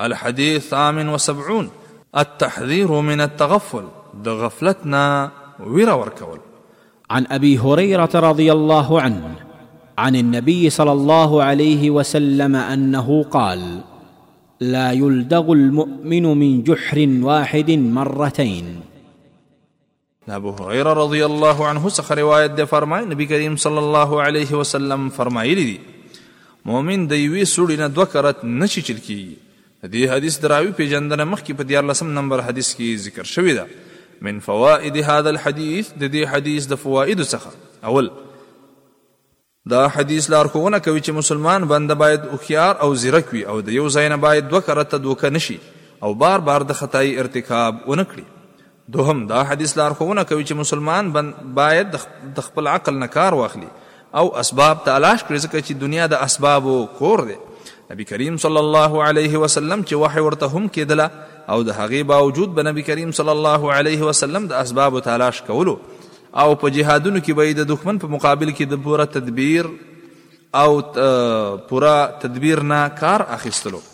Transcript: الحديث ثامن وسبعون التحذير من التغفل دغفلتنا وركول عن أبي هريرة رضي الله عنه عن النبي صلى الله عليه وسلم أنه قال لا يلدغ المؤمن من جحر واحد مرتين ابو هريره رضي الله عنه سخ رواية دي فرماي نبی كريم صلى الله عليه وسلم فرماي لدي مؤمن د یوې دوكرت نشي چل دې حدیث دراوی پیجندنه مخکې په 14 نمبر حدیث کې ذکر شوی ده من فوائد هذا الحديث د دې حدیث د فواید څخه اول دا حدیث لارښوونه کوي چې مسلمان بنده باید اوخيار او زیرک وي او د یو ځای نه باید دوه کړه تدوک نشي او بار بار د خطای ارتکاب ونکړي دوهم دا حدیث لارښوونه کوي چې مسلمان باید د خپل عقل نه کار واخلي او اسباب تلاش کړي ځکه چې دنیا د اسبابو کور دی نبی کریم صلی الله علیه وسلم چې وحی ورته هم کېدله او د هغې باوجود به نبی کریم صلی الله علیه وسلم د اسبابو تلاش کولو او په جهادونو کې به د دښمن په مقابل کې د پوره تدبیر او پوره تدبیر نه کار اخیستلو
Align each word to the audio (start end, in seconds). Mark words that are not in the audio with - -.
الحديث 0.00 0.68
ثامن 0.68 1.08
وسبعون 1.08 1.70
التحذير 2.18 2.92
من 2.92 3.20
التغفل 3.20 3.84
دغفلتنا 4.14 5.30
وركول 5.70 6.38
عن 7.10 7.26
أبي 7.30 7.58
هريرة 7.58 8.08
رضي 8.14 8.52
الله 8.52 9.00
عنه 9.00 9.34
عن 9.98 10.16
النبي 10.16 10.70
صلى 10.70 10.92
الله 10.92 11.42
عليه 11.42 11.90
وسلم 11.90 12.56
أنه 12.56 13.22
قال 13.22 13.80
لا 14.60 14.92
يلدغ 14.92 15.52
المؤمن 15.52 16.22
من 16.38 16.62
جحر 16.62 17.08
واحد 17.22 17.70
مرتين 17.70 18.80
ابو 20.28 20.50
هريره 20.50 20.92
رضي 20.92 21.26
الله 21.26 21.66
عنه 21.66 21.88
سخ 21.88 22.12
رواية 22.12 22.46
دي 22.46 22.66
فرماي 22.66 23.04
نبی 23.04 23.26
كريم 23.26 23.56
صلى 23.56 23.78
الله 23.78 24.22
عليه 24.22 24.52
وسلم 24.54 25.08
فرماي 25.08 25.54
لدي 25.54 25.80
مؤمن 26.66 27.06
د 27.06 27.12
یوې 27.12 27.86
دوكرت 27.86 28.44
نشي 28.44 28.82
چل 28.82 28.98
دې 29.92 30.10
حدیث 30.16 30.36
دراوی 30.42 30.70
پیجندنه 30.76 31.24
مخکې 31.30 31.56
په 31.60 31.86
14 31.86 32.12
نمبر 32.18 32.42
حدیث 32.44 32.68
کې 32.76 33.02
ذکر 33.06 33.30
شوی 33.30 33.54
ده 33.58 34.22
من 34.28 34.38
فوائد 34.46 34.96
هذا 35.08 35.32
الحديث 35.32 35.90
د 36.02 36.12
دې 36.14 36.30
حدیث 36.34 36.68
د 36.70 36.78
فواید 36.84 37.24
څخه 37.24 37.90
اول 37.90 38.08
دا 39.72 39.82
حدیث 39.96 40.30
لارښوونه 40.34 40.80
کوي 40.88 41.00
چې 41.00 41.18
مسلمان 41.18 41.68
بنده 41.74 41.98
باید 42.04 42.26
اوخيار 42.36 42.80
او 42.86 42.90
زیرک 43.04 43.34
وي 43.36 43.42
او 43.54 43.60
د 43.68 43.76
یو 43.78 43.84
ځای 43.96 44.08
نه 44.14 44.20
باید 44.26 44.48
دوه 44.50 44.64
کړه 44.68 44.88
تدوک 44.94 45.24
نشي 45.38 45.58
او 46.06 46.14
بار 46.24 46.46
بار 46.50 46.66
د 46.70 46.78
خطای 46.82 47.14
ارتکاب 47.24 47.84
ونکړي 47.86 48.32
دوهم 48.96 49.22
دا 49.30 49.44
حدیث 49.52 49.78
لارښوونه 49.80 50.28
کوي 50.32 50.44
چې 50.44 50.64
مسلمان 50.64 51.54
باید 51.60 51.96
د 51.98 52.46
خپل 52.48 52.66
عقل 52.76 52.98
نه 53.04 53.12
کار 53.18 53.38
واخلي 53.42 53.70
او 54.22 54.28
اسباب 54.44 54.84
تلاش 54.88 55.24
کړي 55.24 55.38
ځکه 55.46 55.68
چې 55.68 55.84
دنیا 55.84 56.06
د 56.16 56.24
اسبابو 56.28 56.76
کور 57.02 57.24
دی 57.32 57.38
نبی 57.92 58.04
کریم 58.10 58.36
صلی 58.44 58.56
الله 58.58 58.92
علیه 59.06 59.38
وسلم 59.44 59.80
چې 59.82 60.04
وحی 60.04 60.22
ورته 60.26 60.48
هم 60.54 60.68
کېدله 60.76 61.08
او 61.54 61.58
د 61.70 61.74
هغې 61.78 62.06
باوجود 62.12 62.54
به 62.58 62.66
نبی 62.68 62.84
کریم 62.90 63.10
صلی 63.18 63.32
الله 63.36 63.72
علیه 63.78 64.08
وسلم 64.10 64.46
د 64.52 64.56
اسبابو 64.60 65.02
تلاش 65.08 65.42
کولو 65.48 65.74
او 66.44 66.48
په 66.64 66.72
جهادونو 66.76 67.22
کې 67.24 67.40
به 67.40 67.52
د 67.60 67.68
دښمن 67.72 68.00
په 68.04 68.14
مقابل 68.18 68.54
کې 68.54 68.72
د 68.72 68.86
پوره 68.86 69.08
تدبیر 69.16 69.72
او 70.60 70.68
پوره 71.72 71.96
تدبیر 72.24 72.68
نه 72.74 72.80
کار 73.04 73.26
اخیستلو 73.40 73.88